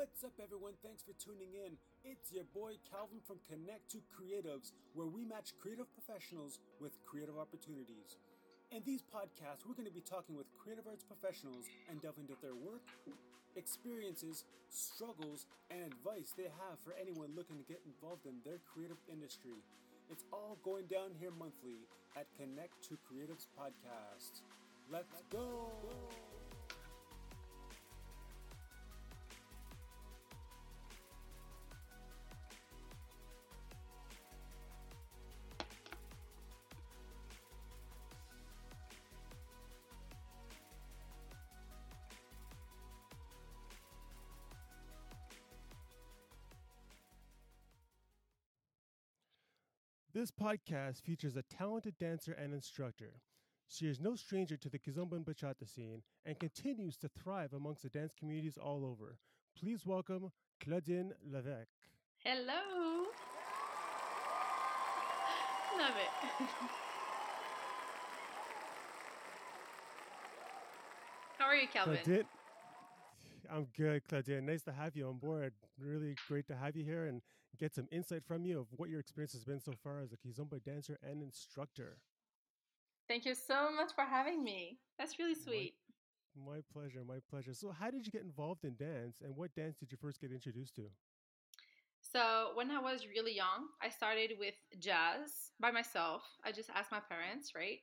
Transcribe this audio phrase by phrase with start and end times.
[0.00, 0.80] What's up, everyone?
[0.80, 1.76] Thanks for tuning in.
[2.08, 7.36] It's your boy Calvin from Connect to Creatives, where we match creative professionals with creative
[7.36, 8.16] opportunities.
[8.72, 12.40] In these podcasts, we're going to be talking with creative arts professionals and delving into
[12.40, 12.80] their work,
[13.60, 19.04] experiences, struggles, and advice they have for anyone looking to get involved in their creative
[19.04, 19.60] industry.
[20.08, 21.84] It's all going down here monthly
[22.16, 24.48] at Connect to Creatives Podcast.
[24.88, 25.68] Let's go!
[50.12, 53.20] This podcast features a talented dancer and instructor.
[53.68, 57.84] She is no stranger to the Kizomba and Bachata scene and continues to thrive amongst
[57.84, 59.18] the dance communities all over.
[59.56, 61.68] Please welcome Claudine Levesque.
[62.24, 63.06] Hello.
[65.78, 66.10] Love it.
[71.38, 71.98] How are you, Calvin?
[72.02, 72.24] Claudine,
[73.52, 74.40] I'm good, Claudia.
[74.40, 75.52] Nice to have you on board.
[75.76, 77.20] Really great to have you here and
[77.58, 80.16] get some insight from you of what your experience has been so far as a
[80.16, 81.98] Kizomba dancer and instructor.
[83.08, 84.78] Thank you so much for having me.
[84.98, 85.74] That's really sweet.
[86.36, 87.52] My, my pleasure, my pleasure.
[87.52, 90.30] So, how did you get involved in dance and what dance did you first get
[90.30, 90.82] introduced to?
[92.00, 96.22] So, when I was really young, I started with jazz by myself.
[96.44, 97.78] I just asked my parents, right?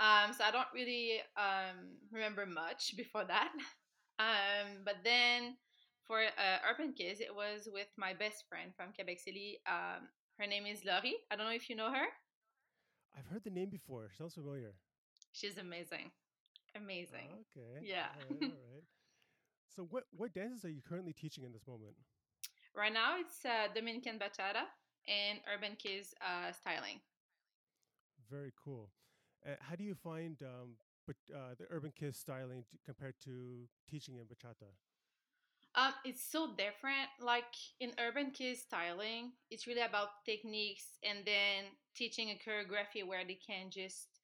[0.00, 3.52] Um, so, I don't really um, remember much before that.
[4.18, 5.56] Um, but then
[6.06, 9.58] for uh, Urban Kiz, it was with my best friend from Quebec City.
[9.66, 11.16] Um, her name is Laurie.
[11.30, 12.06] I don't know if you know her.
[13.16, 14.10] I've heard the name before.
[14.16, 14.74] Sounds familiar.
[15.32, 16.10] She's amazing.
[16.74, 17.44] Amazing.
[17.56, 17.80] Okay.
[17.82, 18.06] Yeah.
[18.14, 18.42] All right.
[18.42, 18.84] All right.
[19.74, 21.94] so, what what dances are you currently teaching in this moment?
[22.74, 24.64] Right now, it's uh, Dominican bachata
[25.08, 27.00] and Urban Kiz uh, styling.
[28.30, 28.90] Very cool.
[29.46, 30.76] Uh, how do you find um,
[31.08, 34.68] but uh, the urban kiz styling compared to teaching in bachata?
[35.74, 37.08] Um, it's so different.
[37.20, 43.24] Like in urban kiz styling, it's really about techniques and then teaching a choreography where
[43.24, 44.20] they can just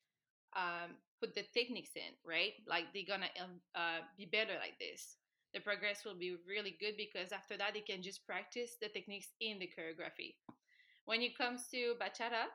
[0.55, 2.53] um, put the techniques in, right?
[2.69, 5.17] Like they're gonna um, uh, be better like this.
[5.55, 9.29] The progress will be really good because after that they can just practice the techniques
[9.41, 10.35] in the choreography.
[11.07, 12.53] When it comes to bachata,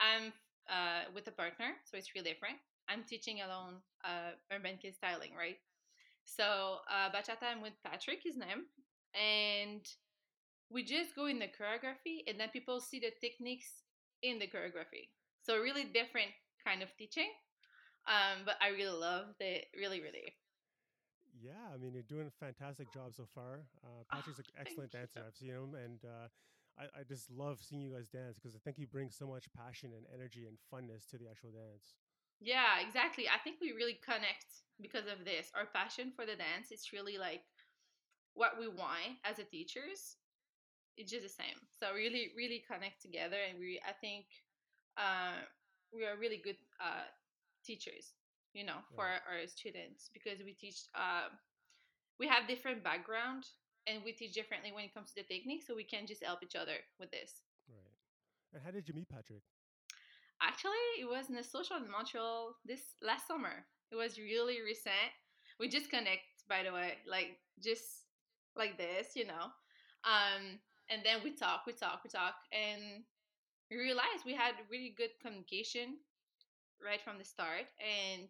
[0.00, 0.32] I'm
[0.66, 2.56] uh, with a partner, so it's really different.
[2.88, 5.56] I'm teaching alone uh, urban kiz styling, right?
[6.24, 8.66] So uh, bachata, I'm with Patrick, his name,
[9.14, 9.80] and
[10.70, 13.82] we just go in the choreography, and then people see the techniques
[14.22, 15.08] in the choreography.
[15.42, 16.28] So really different
[16.66, 17.30] kind of teaching,
[18.06, 19.66] um, but I really love it.
[19.78, 20.34] Really, really.
[21.40, 23.60] Yeah, I mean, you're doing a fantastic job so far.
[23.84, 25.20] Uh, Patrick's an Oh, excellent dancer.
[25.20, 25.24] you.
[25.26, 26.26] I've seen him, and uh,
[26.76, 29.46] I, I just love seeing you guys dance because I think you bring so much
[29.56, 31.94] passion and energy and funness to the actual dance.
[32.40, 33.28] Yeah, exactly.
[33.28, 35.50] I think we really connect because of this.
[35.54, 37.42] Our passion for the dance, it's really like
[38.34, 40.16] what we want as a teachers.
[40.96, 41.58] It's just the same.
[41.78, 44.26] So really, really connect together, and we, I think,
[44.96, 45.42] uh,
[45.92, 47.06] we are really good uh,
[47.64, 48.14] teachers.
[48.54, 49.20] You know, for Right.
[49.28, 50.88] our, our students because we teach.
[50.94, 51.28] Uh,
[52.18, 53.44] we have different background,
[53.86, 56.42] and we teach differently when it comes to the technique, so we can just help
[56.42, 57.42] each other with this.
[57.68, 57.94] Right.
[58.54, 59.42] And how did you meet Patrick?
[60.40, 63.66] Actually, it was in a social in Montreal this last summer.
[63.90, 65.10] It was really recent.
[65.58, 68.06] We just connect, by the way, like just
[68.56, 69.50] like this, you know.
[70.04, 70.60] Um,
[70.90, 73.02] and then we talk, we talk, we talk, and
[73.70, 75.98] we realized we had really good communication
[76.84, 78.28] right from the start, and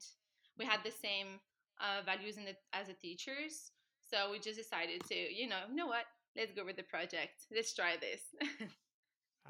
[0.58, 1.38] we had the same
[1.80, 3.72] uh, values in the, as a teachers.
[4.02, 6.06] So we just decided to, you know, you know what?
[6.36, 7.44] Let's go with the project.
[7.54, 8.22] Let's try this.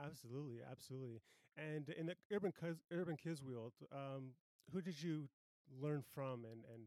[0.05, 1.19] Absolutely, absolutely.
[1.59, 4.31] And in the urban Kiz, urban kiz world, um,
[4.73, 5.29] who did you
[5.83, 6.85] learn from, and and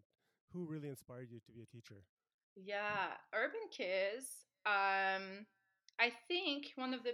[0.53, 2.03] who really inspired you to be a teacher?
[2.55, 4.47] Yeah, urban kiz.
[4.65, 5.45] Um,
[5.99, 7.13] I think one of the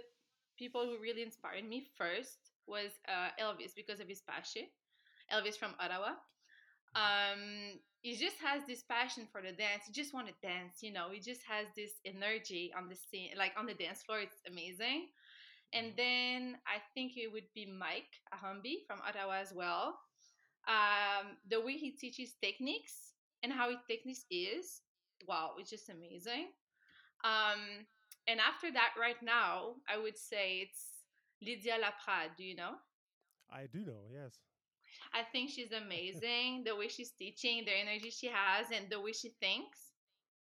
[0.58, 4.62] people who really inspired me first was uh, Elvis because of his passion.
[5.32, 6.14] Elvis from Ottawa.
[6.94, 9.84] Um, he just has this passion for the dance.
[9.86, 11.08] He just want to dance, you know.
[11.12, 14.20] He just has this energy on the scene, like on the dance floor.
[14.20, 15.08] It's amazing.
[15.72, 19.98] And then I think it would be Mike Ahambi from Ottawa as well.
[20.66, 23.12] Um, the way he teaches techniques
[23.42, 24.82] and how his techniques is,
[25.26, 26.48] wow, it's just amazing.
[27.24, 27.86] Um,
[28.26, 31.04] and after that, right now, I would say it's
[31.42, 32.36] Lydia Laprade.
[32.36, 32.74] Do you know?
[33.50, 34.38] I do know, yes.
[35.14, 36.64] I think she's amazing.
[36.64, 39.92] the way she's teaching, the energy she has, and the way she thinks.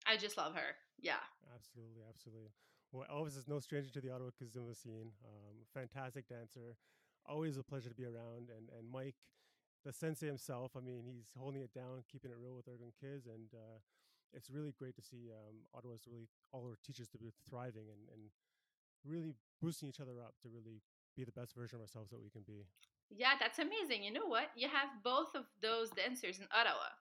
[0.06, 0.76] I just love her.
[1.00, 1.20] Yeah.
[1.54, 2.50] Absolutely, absolutely.
[2.92, 5.12] Well, Elvis is no stranger to the Ottawa Kizomba scene.
[5.24, 6.76] Um, fantastic dancer.
[7.26, 8.48] Always a pleasure to be around.
[8.48, 9.16] And and Mike,
[9.84, 10.72] the sensei himself.
[10.76, 13.78] I mean, he's holding it down, keeping it real with urban kiz, and uh,
[14.32, 18.08] it's really great to see um, Ottawa's really all our teachers to be thriving and,
[18.12, 18.30] and
[19.04, 20.82] really boosting each other up to really
[21.16, 22.64] be the best version of ourselves that we can be.
[23.10, 24.04] Yeah, that's amazing.
[24.04, 24.50] You know what?
[24.54, 26.92] You have both of those dancers in Ottawa.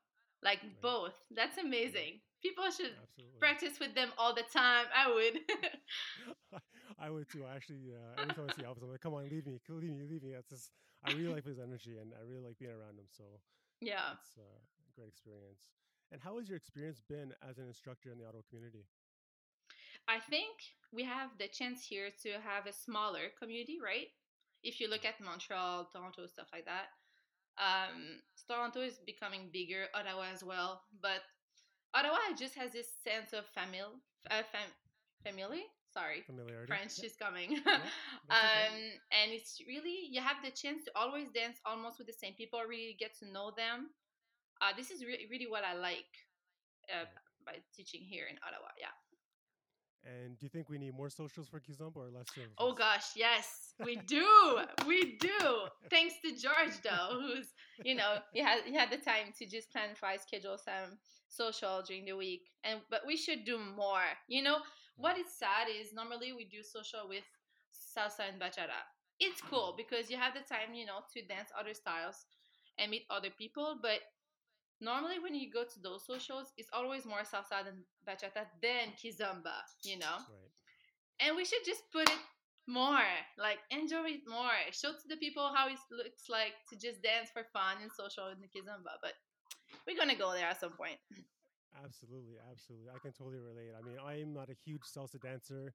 [0.43, 0.81] Like right.
[0.81, 1.13] both.
[1.35, 2.21] That's amazing.
[2.41, 3.39] People should Absolutely.
[3.39, 4.85] practice with them all the time.
[4.93, 5.41] I would.
[6.99, 7.45] I would too.
[7.49, 10.05] Actually, uh, every time I see Elvis, I'm like, "Come on, leave me, leave me,
[10.05, 10.69] leave me." That's just,
[11.03, 13.09] I really like his energy, and I really like being around him.
[13.09, 13.23] So
[13.81, 15.73] yeah, it's uh, a great experience.
[16.11, 18.85] And how has your experience been as an instructor in the Ottawa community?
[20.07, 20.55] I think
[20.93, 24.07] we have the chance here to have a smaller community, right?
[24.63, 26.87] If you look at Montreal, Toronto, stuff like that.
[27.57, 31.21] Um, Toronto is becoming bigger, Ottawa as well, but
[31.93, 33.97] Ottawa just has this sense of family,
[34.29, 34.77] uh, fam-
[35.23, 35.65] family.
[35.93, 36.67] Sorry, familiarity.
[36.67, 37.05] French yeah.
[37.05, 37.57] is coming.
[37.65, 37.73] yeah,
[38.29, 39.01] um, okay.
[39.09, 42.59] and it's really you have the chance to always dance almost with the same people,
[42.67, 43.89] really get to know them.
[44.61, 46.11] Uh, this is re- really what I like
[46.93, 47.05] uh,
[47.45, 48.69] by teaching here in Ottawa.
[48.77, 48.93] Yeah.
[50.07, 52.53] And do you think we need more socials for Kizomba or less socials?
[52.57, 54.25] Oh gosh, yes, we do.
[54.87, 55.67] we do.
[55.89, 57.47] Thanks to George though, who's
[57.83, 62.05] you know he had he had the time to just planify schedule some social during
[62.05, 62.43] the week.
[62.63, 64.07] And but we should do more.
[64.29, 64.59] You know
[64.95, 67.23] what is sad is normally we do social with
[67.73, 68.79] salsa and bachata.
[69.19, 72.25] It's cool because you have the time you know to dance other styles
[72.79, 73.99] and meet other people, but
[74.81, 79.63] normally when you go to those socials, it's always more salsa than bachata than kizomba,
[79.83, 80.17] you know?
[80.29, 80.51] Right.
[81.19, 82.19] And we should just put it
[82.67, 84.53] more, like enjoy it more.
[84.71, 88.27] Show to the people how it looks like to just dance for fun and social
[88.27, 88.99] in the kizomba.
[89.01, 89.13] But
[89.87, 90.99] we're gonna go there at some point.
[91.83, 92.89] Absolutely, absolutely.
[92.89, 93.71] I can totally relate.
[93.77, 95.73] I mean, I'm not a huge salsa dancer.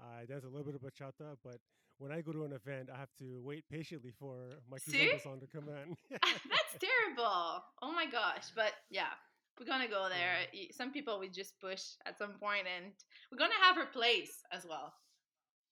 [0.00, 1.58] Uh, a little bit of bachata, but
[1.98, 4.36] when I go to an event, I have to wait patiently for
[4.70, 5.96] my kizomba song to come in.
[6.10, 7.62] That's terrible.
[7.82, 8.50] Oh my gosh.
[8.54, 9.14] But yeah,
[9.58, 10.34] we're gonna go there.
[10.52, 10.66] Yeah.
[10.72, 12.92] Some people we just push at some point, and
[13.30, 14.92] we're gonna have her place as well.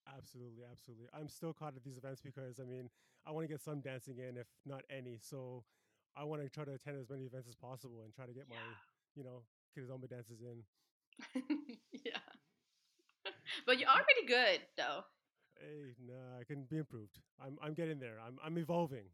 [0.06, 1.06] Absolutely, absolutely.
[1.14, 2.88] I'm still caught at these events because I mean,
[3.26, 5.18] I want to get some dancing in, if not any.
[5.20, 5.64] So
[6.16, 8.46] I want to try to attend as many events as possible and try to get
[8.50, 8.56] yeah.
[8.56, 8.62] my,
[9.14, 9.42] you know,
[9.76, 10.62] kizomba dances in.
[13.66, 15.04] But you are pretty good, though.
[15.58, 17.18] Hey, no, I can be improved.
[17.40, 18.18] I'm I'm getting there.
[18.24, 19.04] I'm I'm evolving.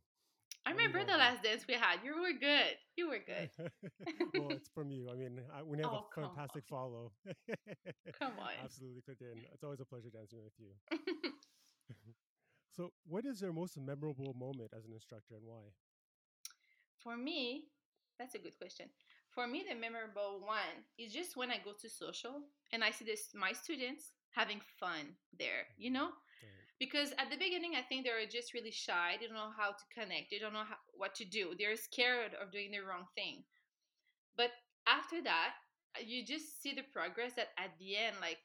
[0.67, 2.01] I remember the last dance we had.
[2.05, 2.77] You were good.
[2.97, 3.49] You were good.
[4.35, 5.09] well, it's from you.
[5.11, 6.79] I mean, I, we have oh, a fantastic on.
[6.79, 7.13] follow.
[8.19, 8.53] come on.
[8.63, 9.41] Absolutely, Clinton.
[9.55, 11.33] It's always a pleasure dancing with you.
[12.77, 15.73] so, what is your most memorable moment as an instructor and why?
[16.99, 17.65] For me,
[18.19, 18.87] that's a good question.
[19.31, 22.43] For me, the memorable one is just when I go to social
[22.73, 25.05] and I see this my students having fun
[25.39, 25.67] there.
[25.77, 26.09] You know,
[26.79, 29.85] because at the beginning i think they're just really shy they don't know how to
[29.93, 33.43] connect they don't know how, what to do they're scared of doing the wrong thing
[34.37, 34.51] but
[34.87, 35.55] after that
[35.97, 38.39] uh, you just see the progress that at the end like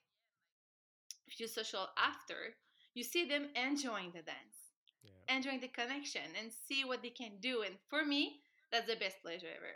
[1.30, 2.57] few social after
[2.94, 4.74] you see them enjoying the dance
[5.04, 5.36] yeah.
[5.36, 8.42] enjoying the connection and see what they can do and for me
[8.72, 9.74] that's the best pleasure ever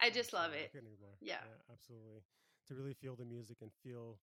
[0.00, 0.38] i just absolutely.
[0.38, 0.70] love it
[1.20, 1.42] yeah.
[1.42, 2.22] yeah absolutely
[2.66, 4.18] to really feel the music and feel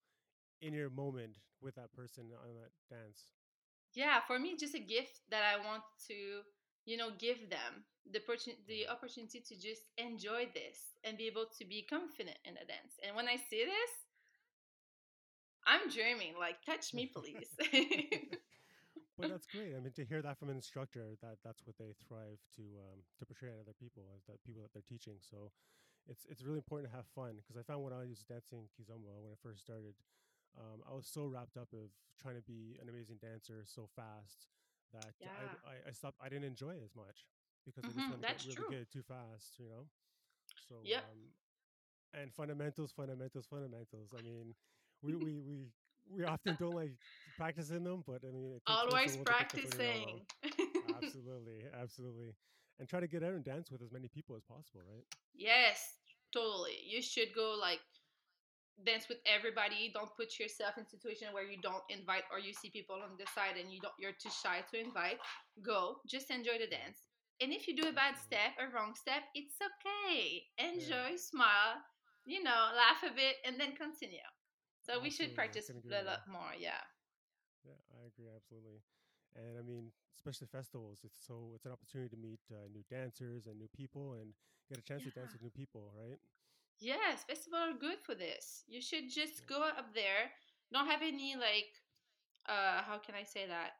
[0.61, 3.31] in your moment with that person on that dance?
[3.93, 6.43] Yeah for me just a gift that i want to
[6.85, 11.45] you know give them the opportunity the opportunity to just enjoy this and be able
[11.57, 12.99] to be confident in the dance.
[13.05, 13.93] And when i see this
[15.65, 17.49] i'm dreaming like touch me please.
[19.17, 21.95] But that's great i mean to hear that from an instructor that that's what they
[22.03, 25.15] thrive to um, to portray on other people as the people that they're teaching.
[25.23, 25.55] So
[26.07, 29.09] it's it's really important to have fun because i found when i was dancing kizomba
[29.21, 29.93] when i first started
[30.57, 34.47] um, I was so wrapped up of trying to be an amazing dancer so fast
[34.93, 35.27] that yeah.
[35.65, 36.17] I, I, I, stopped.
[36.23, 37.25] I didn't enjoy it as much
[37.65, 38.69] because mm-hmm, I just mm-hmm, went really true.
[38.69, 39.87] good too fast, you know.
[40.67, 40.99] So yeah.
[40.99, 44.13] Um, and fundamentals, fundamentals, fundamentals.
[44.17, 44.53] I mean,
[45.01, 45.65] we we we
[46.09, 46.93] we often don't like
[47.37, 50.21] practicing them, but I mean, always practicing.
[50.95, 52.33] absolutely, absolutely,
[52.79, 55.03] and try to get out and dance with as many people as possible, right?
[55.33, 55.97] Yes,
[56.31, 56.77] totally.
[56.85, 57.79] You should go like
[58.83, 59.91] dance with everybody.
[59.93, 63.15] Don't put yourself in a situation where you don't invite or you see people on
[63.15, 65.21] the side and you don't you're too shy to invite.
[65.63, 67.07] Go just enjoy the dance.
[67.39, 70.43] And if you do a bad step a wrong step it's okay.
[70.59, 71.23] Enjoy yeah.
[71.31, 71.79] smile
[72.25, 74.23] you know laugh a bit and then continue.
[74.83, 75.03] So absolutely.
[75.03, 76.83] we should practice a lot more yeah.
[77.63, 78.83] Yeah i agree absolutely.
[79.35, 83.47] And i mean especially festivals it's so it's an opportunity to meet uh, new dancers
[83.47, 84.31] and new people and
[84.69, 85.11] get a chance yeah.
[85.11, 86.17] to dance with new people right
[86.79, 88.63] Yes, festivals are good for this.
[88.67, 90.31] You should just go up there.
[90.71, 91.71] Don't have any like
[92.47, 93.73] uh how can I say that?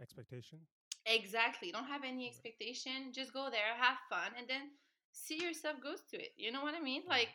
[0.00, 0.66] Expectation.
[1.06, 1.70] Exactly.
[1.72, 3.12] Don't have any expectation.
[3.12, 4.70] Just go there, have fun, and then
[5.12, 6.32] see yourself goes to it.
[6.36, 7.02] You know what I mean?
[7.08, 7.30] Like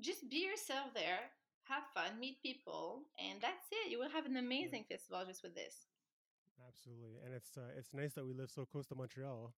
[0.00, 1.30] just be yourself there,
[1.64, 3.90] have fun, meet people, and that's it.
[3.90, 5.86] You will have an amazing festival just with this.
[6.66, 9.54] Absolutely, and it's uh, it's nice that we live so close to Montreal.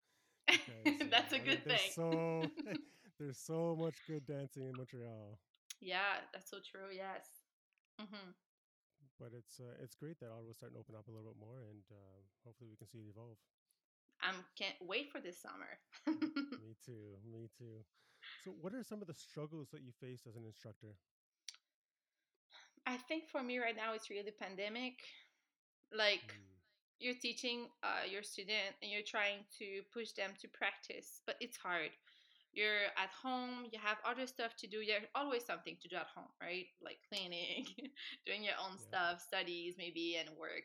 [0.56, 1.92] Because, that's uh, a I mean, good thing.
[1.94, 2.50] So
[3.22, 5.38] there's so much good dancing in Montreal,
[5.80, 6.88] yeah, that's so true.
[6.94, 7.42] Yes.
[7.98, 8.32] hmm
[9.18, 11.60] but it's uh, it's great that Ottawa's starting to open up a little bit more,
[11.70, 13.38] and uh, hopefully we can see it evolve.
[14.22, 15.78] I can't wait for this summer.
[16.58, 17.84] me too, me too.
[18.44, 20.96] So, what are some of the struggles that you faced as an instructor?
[22.86, 25.00] I think for me right now, it's really the pandemic.
[25.92, 26.60] Like, Mm,
[27.00, 31.56] you're teaching uh, your student and you're trying to push them to practice, but it's
[31.56, 31.90] hard.
[32.52, 34.84] You're at home, you have other stuff to do.
[34.84, 36.66] There's always something to do at home, right?
[36.82, 37.66] Like cleaning,
[38.26, 38.78] doing your own Yeah.
[38.78, 40.64] stuff, studies maybe, and work.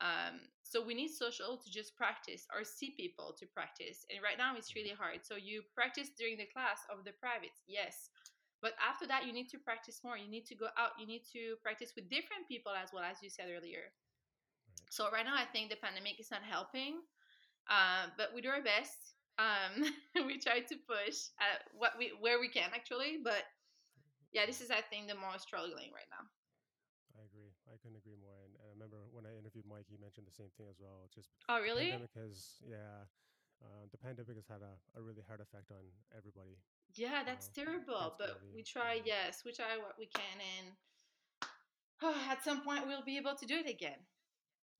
[0.00, 4.04] Um, so we need social to just practice or see people to practice.
[4.10, 5.24] And right now it's really hard.
[5.24, 8.10] So you practice during the class of the privates, yes.
[8.62, 10.16] But after that, you need to practice more.
[10.18, 10.92] You need to go out.
[10.98, 13.92] You need to practice with different people as well, as you said earlier.
[14.68, 14.90] right.
[14.90, 17.02] So right now, I think the pandemic is not helping,
[17.68, 19.15] uh, but we do our best.
[19.38, 19.84] Um,
[20.26, 23.44] we try to push at what we where we can actually, but
[24.32, 26.24] yeah, this is I think the most struggling right now.
[27.16, 27.52] I agree.
[27.72, 28.36] I couldn't agree more.
[28.44, 31.08] And, and I remember when I interviewed Mike, he mentioned the same thing as well.
[31.08, 31.88] Just Oh really?
[31.88, 33.08] pandemic has, yeah,
[33.64, 36.60] uh, the pandemic has had a, a really hard effect on everybody.
[36.94, 38.14] Yeah, that's terrible.
[38.20, 39.26] But we try, yeah.
[39.26, 40.66] yes, we try what we can, and
[42.04, 44.00] oh, at some point we'll be able to do it again.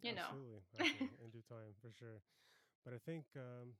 [0.04, 0.28] You know.
[0.28, 2.20] absolutely, absolutely, in due time for sure.
[2.84, 3.72] But I think um,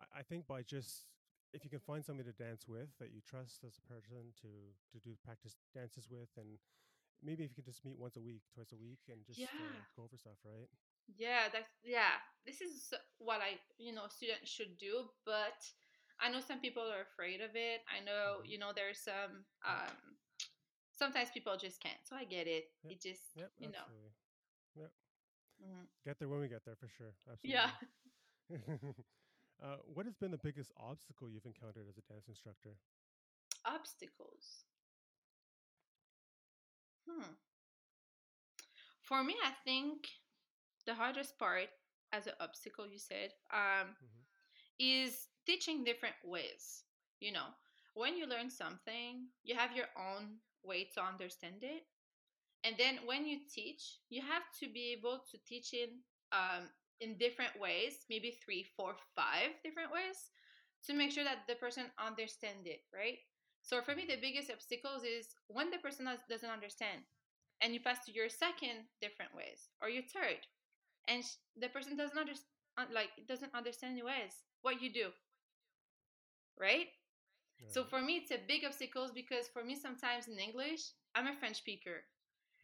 [0.00, 1.06] I, I think by just
[1.52, 4.48] if you can find somebody to dance with that you trust as a person to
[4.92, 6.58] to do practice dances with, and
[7.22, 9.80] maybe if you could just meet once a week, twice a week, and just uh,
[9.96, 10.68] go over stuff, right?
[11.16, 12.20] Yeah, that's yeah.
[12.46, 15.58] This is what I you know students should do, but
[16.20, 17.82] I know some people are afraid of it.
[17.88, 18.48] I know Mhm.
[18.48, 20.16] you know there's some um
[20.92, 21.98] sometimes people just can't.
[22.04, 22.64] So I get it.
[22.82, 23.86] Yep, It just Yep, you know.
[23.86, 24.12] absolutely.
[24.76, 24.92] Yep,
[25.60, 25.86] mhm.
[26.04, 27.14] get there when we get there for sure.
[27.30, 27.52] Absolutely.
[27.52, 27.70] Yeah.
[29.62, 32.76] uh, what has been the biggest obstacle you've encountered as a dance instructor?
[33.64, 34.64] Obstacles.
[37.06, 37.34] Hmm.
[39.02, 40.08] For me, I think
[40.86, 41.68] the hardest part
[42.12, 44.24] as an obstacle you said um Mhm.
[44.78, 46.84] is teaching different ways.
[47.20, 47.48] You know,
[47.94, 51.84] when you learn something, you have your own way to understand it.
[52.64, 56.00] And then when you teach, you have to be able to teach in
[56.32, 56.70] um,
[57.02, 60.30] in different ways, maybe three, four, five different ways,
[60.86, 63.18] to make sure that the person understand it, right?
[63.62, 67.02] So for me, the biggest obstacles is when the person does- doesn't understand,
[67.60, 70.46] and you pass to your second different ways, or your third,
[71.08, 72.50] and sh- the person doesn't understand,
[72.92, 74.44] like doesn't understand the ways.
[74.62, 75.12] What you do,
[76.58, 76.88] right?
[77.68, 81.34] So for me, it's a big obstacle because for me, sometimes in English, I'm a
[81.34, 82.04] French speaker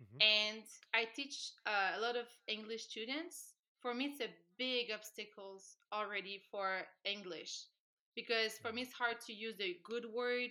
[0.00, 0.20] Mhm.
[0.20, 0.62] and
[0.94, 3.54] I teach uh, a lot of English students.
[3.80, 7.66] For me, it's a big obstacles already for English
[8.14, 10.50] because for me, it's hard to use the good word.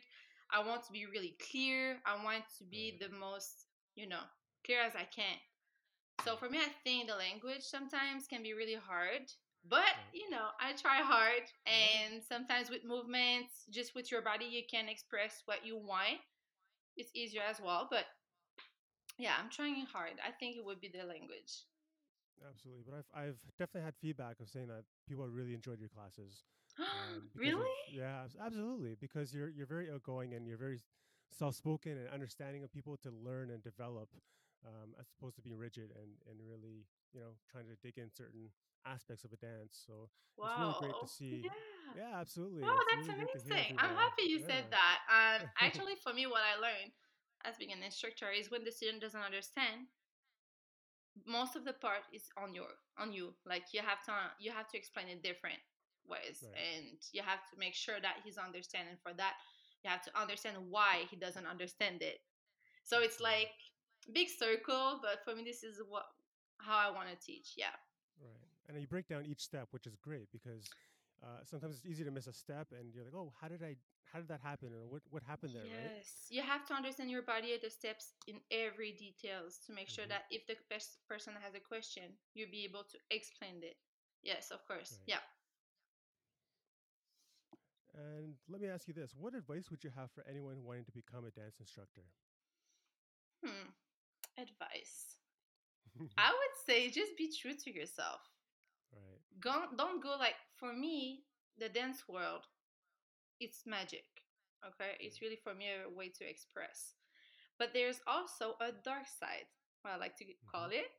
[0.52, 1.98] I want to be really clear.
[2.06, 4.24] I want to be the most, you know,
[4.66, 5.38] clear as I can.
[6.24, 9.32] So for me, I think the language sometimes can be really hard.
[9.68, 12.14] But you know, I try hard, Yeah.
[12.14, 16.22] and sometimes with movements, just with your body, you can express what you want.
[16.96, 17.88] It's easier as well.
[17.90, 18.06] But
[19.18, 20.14] yeah, I'm trying hard.
[20.26, 21.64] I think it would be the language.
[22.48, 26.44] Absolutely, but I've I've definitely had feedback of saying that people really enjoyed your classes.
[26.80, 27.70] um, because of- really?
[27.92, 28.96] yeah, absolutely.
[29.00, 30.82] Because you're you're very outgoing and you're very
[31.32, 34.10] soft spoken and understanding of people to learn and develop,
[34.66, 38.10] um, as opposed to being rigid and and really you know trying to dig in
[38.12, 38.50] certain
[38.86, 39.84] aspects of a dance.
[39.86, 40.10] So
[40.44, 40.80] it's really Wow.
[40.80, 41.42] great to see.
[41.44, 41.52] Yeah.
[41.96, 42.64] Yeah, absolutely.
[42.64, 43.78] Oh, that's really great to hear amazing.
[43.80, 44.46] I'm happy you Yeah.
[44.48, 44.98] said that.
[45.10, 46.92] Um, actually, for me, what I learned
[47.46, 49.88] as being an instructor is when the student doesn't understand,
[51.26, 53.34] most of the part is on your on you.
[53.46, 55.60] Like you have to you have to explain it different
[56.08, 56.56] ways, Right.
[56.58, 58.96] and you have to make sure that he's understanding.
[59.02, 59.36] For that,
[59.84, 62.20] you have to understand why he doesn't understand it.
[62.84, 63.36] So it's mm-hmm.
[63.36, 63.56] like
[64.14, 66.06] big circle, but for me, this is what
[66.60, 67.54] how I want to teach.
[67.58, 67.76] Yeah.
[68.22, 68.48] Right.
[68.70, 70.68] And you break down each step, which is great because
[71.24, 73.76] uh, sometimes it's easy to miss a step and you're like, oh, how did I,
[74.12, 74.70] how did that happen?
[74.74, 75.92] Or what, what happened there, right?
[75.92, 79.90] Yes, you have to understand your body at the steps in every details to make
[79.90, 80.08] sure Mhm.
[80.08, 83.78] that if the pers- person has a question, you'll be able to explain it.
[84.22, 85.00] Yes, of course.
[85.00, 85.08] Right.
[85.08, 85.20] Yeah.
[87.94, 90.92] And let me ask you this what advice would you have for anyone wanting to
[90.92, 92.04] become a dance instructor?
[93.44, 93.72] Hmm.
[94.38, 95.18] Advice.
[96.18, 98.22] I would say just be true to yourself.
[99.40, 101.24] Go, don't go like for me,
[101.58, 102.44] the dance world,
[103.40, 104.06] it's magic.
[104.66, 106.96] Okay, it's really for me a way to express.
[107.60, 109.48] But there's also a dark side,
[109.82, 110.90] what I like to call it,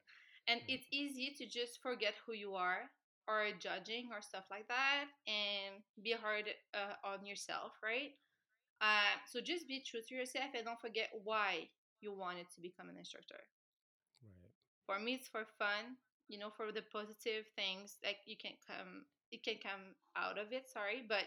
[0.48, 0.68] and Mhm.
[0.68, 2.90] it's easy to just forget who you are
[3.28, 8.12] or judging or stuff like that, and be hard uh, on yourself, right?
[8.80, 11.68] Uh, so just be true to yourself and don't forget why
[12.00, 13.40] you wanted to become an instructor
[14.22, 14.52] Right.
[14.86, 15.96] for me it's for fun
[16.28, 20.52] you know for the positive things like you can come it can come out of
[20.52, 21.24] it sorry but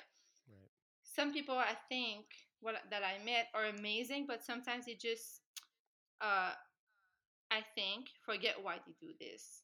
[0.48, 0.70] Right.
[1.04, 2.26] some people i think
[2.62, 5.42] what that i met are amazing but sometimes they just
[6.22, 6.52] uh
[7.52, 9.64] i think forget why they do this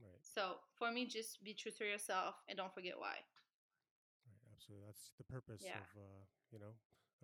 [0.00, 0.20] Right.
[0.22, 3.16] so for me just be true to yourself and don't forget why
[4.26, 4.42] Right.
[4.54, 4.86] Absolutely.
[4.86, 5.78] That's the purpose Yeah.
[5.80, 6.74] of uh, you know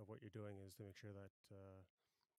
[0.00, 1.81] of what you're doing is to make sure that uh,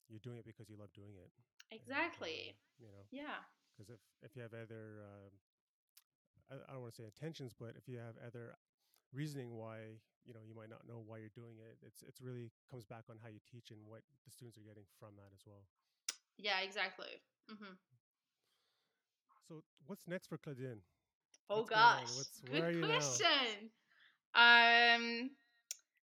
[0.10, 1.32] you're doing it because you love doing it.
[1.72, 5.32] and, exactly uh, you know, yeah because if if you have other um,
[6.52, 8.56] I, I don't want to say intentions, but if you have other
[9.14, 12.52] reasoning why you know you might not know why you're doing it, it's it's really
[12.70, 15.44] comes back on how you teach and what the students are getting from that as
[15.46, 15.66] well.
[16.38, 17.74] yeah exactly mm-hmm.
[19.48, 20.82] So what's next for Claudine?
[21.50, 23.22] oh What's gosh good are you now?
[23.22, 23.70] question
[24.36, 25.32] um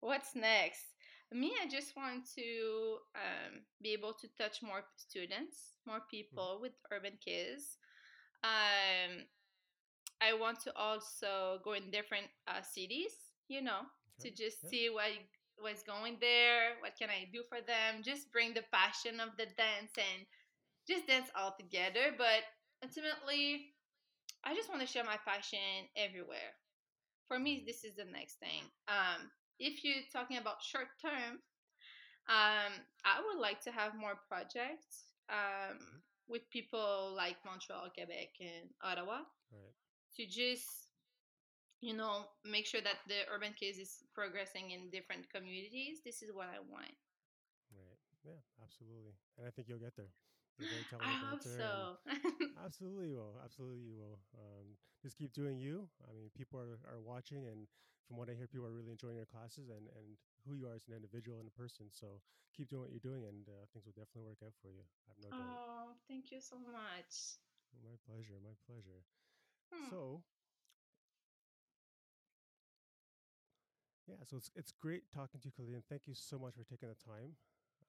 [0.01, 0.85] what's next
[1.33, 6.11] me i just want to um, be able to touch more students more Mm-hmm.
[6.11, 7.77] people with urban kiz
[8.45, 9.25] um,
[10.21, 13.13] i want to also go in different uh, cities
[13.49, 13.83] you know
[14.21, 14.71] to just yeah.
[14.71, 15.11] see what
[15.59, 19.47] what's going there what can i do for them just bring the passion of the
[19.57, 20.27] dance and
[20.89, 22.45] just dance all together but
[22.83, 23.75] ultimately
[24.45, 26.55] i just want to share my passion everywhere
[27.27, 31.41] for me this is the next thing um, if you're talking about short term
[32.29, 32.73] um,
[33.05, 36.03] i would like to have more projects um, Mhm.
[36.29, 39.75] with people like montreal quebec and ottawa Right.
[40.17, 40.89] to just
[41.81, 46.33] you know make sure that the urban kiz is progressing in different communities this is
[46.33, 46.95] what i want
[47.73, 47.99] Right.
[48.25, 48.41] Yeah.
[48.63, 49.15] Absolutely.
[49.37, 50.13] And I think you'll get there.
[50.59, 51.97] You're a very i hope so
[52.65, 53.39] Absolutely, you will.
[53.45, 54.19] Absolutely, you will.
[54.35, 55.89] Um, just keep doing you.
[56.09, 57.67] I mean, people are, are watching, and
[58.07, 60.75] from what I hear, people are really enjoying your classes and, and who you are
[60.75, 61.87] as an individual and a person.
[61.91, 62.21] So
[62.57, 64.83] keep doing what you're doing, and uh, things will definitely work out for you.
[65.07, 65.61] I have no doubt.
[65.61, 67.39] oh thank you so much
[67.83, 68.39] My pleasure.
[68.43, 69.05] My pleasure.
[69.73, 69.89] Hmm.
[69.91, 70.23] So,
[74.07, 75.83] yeah, so it's, it's great talking to you, Khalid.
[75.89, 77.37] Thank you so much for taking the time.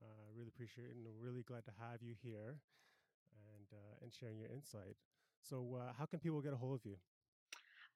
[0.02, 2.62] I uh, really appreciate it, and really glad to have you here
[3.56, 4.98] and uh, and sharing your insight.
[5.42, 6.98] So, uh, how can people get a hold of you?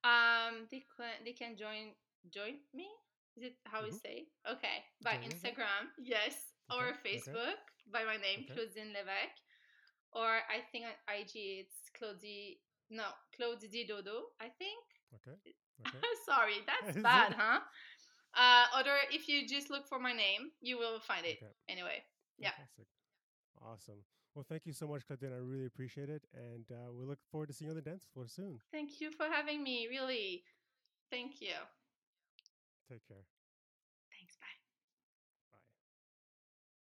[0.04, 1.94] Um, they can they can join
[2.30, 2.88] join me.
[3.36, 4.00] Is it how you Mhm.
[4.04, 4.28] say?
[4.48, 5.52] Okay, by Join you, yeah.
[5.52, 7.36] Instagram, yes, or Okay, okay.
[7.36, 7.60] Facebook
[7.92, 8.54] by my name, Okay.
[8.54, 9.42] Claudine Levesque,
[10.14, 12.62] or I think on IG it's Claudie.
[12.90, 14.34] No, Claudie Dodo.
[14.40, 14.84] I think.
[15.16, 15.38] Okay.
[15.82, 16.04] Okay.
[16.26, 17.60] Sorry, that's bad, huh?
[18.36, 21.38] Uh, or if you just look for my name, you will find it.
[21.42, 21.52] Okay.
[21.70, 22.04] Anyway,
[22.38, 22.52] Yeah.
[22.52, 22.86] Fantastic.
[23.62, 24.04] Awesome.
[24.36, 25.32] Well, thank you so much, Claudine.
[25.32, 26.24] I really appreciate it.
[26.34, 28.60] And uh, we look forward to seeing you on the dance floor soon.
[28.72, 29.88] thank you for having me.
[29.90, 30.44] Really,
[31.12, 31.54] thank you.
[32.90, 33.24] Take care.